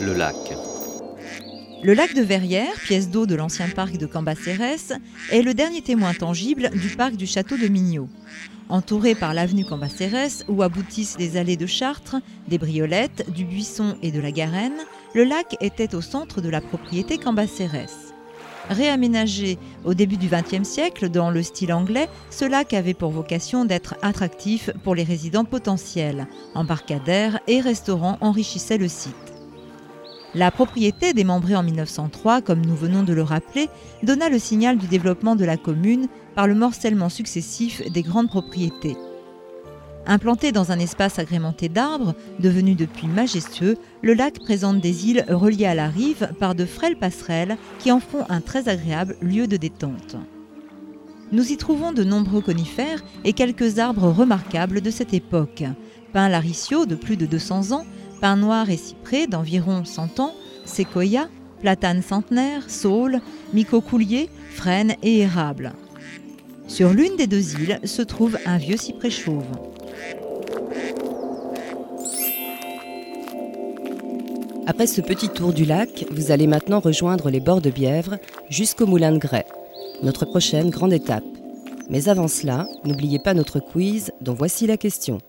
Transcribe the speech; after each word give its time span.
le 0.00 0.14
lac. 0.14 0.36
Le 1.82 1.94
lac 1.94 2.14
de 2.14 2.22
Verrières, 2.22 2.74
pièce 2.84 3.10
d'eau 3.10 3.26
de 3.26 3.34
l'ancien 3.34 3.68
parc 3.68 3.96
de 3.96 4.06
Cambacérès, 4.06 4.92
est 5.30 5.42
le 5.42 5.54
dernier 5.54 5.82
témoin 5.82 6.14
tangible 6.14 6.70
du 6.70 6.88
parc 6.96 7.16
du 7.16 7.26
château 7.26 7.56
de 7.56 7.68
Mignot. 7.68 8.08
Entouré 8.68 9.14
par 9.14 9.34
l'avenue 9.34 9.64
Cambacérès, 9.64 10.44
où 10.48 10.62
aboutissent 10.62 11.18
les 11.18 11.36
allées 11.36 11.56
de 11.56 11.66
Chartres, 11.66 12.16
des 12.48 12.58
Briolettes, 12.58 13.30
du 13.32 13.44
Buisson 13.44 13.96
et 14.02 14.10
de 14.10 14.20
la 14.20 14.30
Garenne, 14.30 14.78
le 15.14 15.24
lac 15.24 15.56
était 15.60 15.94
au 15.94 16.00
centre 16.00 16.40
de 16.40 16.48
la 16.48 16.60
propriété 16.60 17.18
Cambacérès. 17.18 18.12
Réaménagé 18.68 19.58
au 19.84 19.94
début 19.94 20.18
du 20.18 20.28
XXe 20.28 20.68
siècle 20.68 21.08
dans 21.08 21.30
le 21.30 21.42
style 21.42 21.72
anglais, 21.72 22.08
ce 22.30 22.44
lac 22.44 22.74
avait 22.74 22.92
pour 22.92 23.10
vocation 23.10 23.64
d'être 23.64 23.94
attractif 24.02 24.70
pour 24.84 24.94
les 24.94 25.04
résidents 25.04 25.46
potentiels. 25.46 26.26
Embarcadères 26.54 27.40
et 27.46 27.60
restaurants 27.60 28.18
enrichissaient 28.20 28.78
le 28.78 28.88
site. 28.88 29.27
La 30.34 30.50
propriété 30.50 31.14
démembrée 31.14 31.56
en 31.56 31.62
1903, 31.62 32.42
comme 32.42 32.64
nous 32.64 32.76
venons 32.76 33.02
de 33.02 33.14
le 33.14 33.22
rappeler, 33.22 33.68
donna 34.02 34.28
le 34.28 34.38
signal 34.38 34.76
du 34.76 34.86
développement 34.86 35.36
de 35.36 35.44
la 35.44 35.56
commune 35.56 36.08
par 36.34 36.46
le 36.46 36.54
morcellement 36.54 37.08
successif 37.08 37.82
des 37.90 38.02
grandes 38.02 38.28
propriétés. 38.28 38.96
Implanté 40.06 40.52
dans 40.52 40.72
un 40.72 40.78
espace 40.78 41.18
agrémenté 41.18 41.68
d'arbres, 41.68 42.14
devenu 42.40 42.74
depuis 42.74 43.08
majestueux, 43.08 43.76
le 44.02 44.14
lac 44.14 44.38
présente 44.38 44.80
des 44.80 45.08
îles 45.08 45.24
reliées 45.28 45.66
à 45.66 45.74
la 45.74 45.88
rive 45.88 46.30
par 46.38 46.54
de 46.54 46.64
frêles 46.64 46.98
passerelles 46.98 47.56
qui 47.78 47.90
en 47.90 48.00
font 48.00 48.24
un 48.28 48.40
très 48.40 48.68
agréable 48.68 49.16
lieu 49.20 49.46
de 49.46 49.56
détente. 49.56 50.16
Nous 51.30 51.52
y 51.52 51.58
trouvons 51.58 51.92
de 51.92 52.04
nombreux 52.04 52.40
conifères 52.40 53.04
et 53.24 53.34
quelques 53.34 53.78
arbres 53.78 54.08
remarquables 54.08 54.80
de 54.80 54.90
cette 54.90 55.12
époque. 55.12 55.64
Pin 56.14 56.30
laricio 56.30 56.86
de 56.86 56.94
plus 56.94 57.18
de 57.18 57.26
200 57.26 57.72
ans, 57.72 57.84
pin 58.20 58.36
noir 58.36 58.70
et 58.70 58.76
cyprès 58.76 59.26
d'environ 59.26 59.84
100 59.84 60.20
ans, 60.20 60.34
séquoia, 60.64 61.28
platane 61.60 62.02
centenaire, 62.02 62.68
saule, 62.68 63.20
micocoulier, 63.52 64.28
frêne 64.50 64.94
et 65.02 65.18
érable. 65.18 65.72
Sur 66.66 66.92
l'une 66.92 67.16
des 67.16 67.26
deux 67.26 67.54
îles 67.54 67.80
se 67.84 68.02
trouve 68.02 68.38
un 68.44 68.58
vieux 68.58 68.76
cyprès 68.76 69.10
chauve. 69.10 69.46
Après 74.66 74.86
ce 74.86 75.00
petit 75.00 75.30
tour 75.30 75.54
du 75.54 75.64
lac, 75.64 76.04
vous 76.10 76.30
allez 76.30 76.46
maintenant 76.46 76.80
rejoindre 76.80 77.30
les 77.30 77.40
bords 77.40 77.62
de 77.62 77.70
Bièvre 77.70 78.18
jusqu'au 78.50 78.86
moulin 78.86 79.12
de 79.12 79.18
Grès, 79.18 79.46
notre 80.02 80.26
prochaine 80.26 80.68
grande 80.68 80.92
étape. 80.92 81.24
Mais 81.88 82.10
avant 82.10 82.28
cela, 82.28 82.68
n'oubliez 82.84 83.18
pas 83.18 83.32
notre 83.32 83.60
quiz 83.60 84.12
dont 84.20 84.34
voici 84.34 84.66
la 84.66 84.76
question. 84.76 85.20